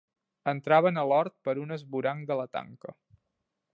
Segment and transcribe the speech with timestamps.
[0.51, 2.97] Entraven a l'hort per un esvoranc de la tanca.